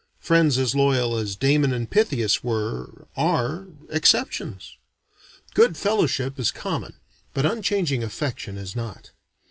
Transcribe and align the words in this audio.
Friends 0.19 0.57
as 0.57 0.73
loyal 0.73 1.15
as 1.15 1.35
Damon 1.35 1.71
and 1.73 1.87
Pythias 1.87 2.43
were, 2.43 3.05
are 3.15 3.67
exceptions. 3.91 4.75
Good 5.53 5.77
fellowship 5.77 6.39
is 6.39 6.49
common, 6.51 6.95
but 7.35 7.45
unchanging 7.45 8.01
affection 8.01 8.57
is 8.57 8.75
not. 8.75 9.11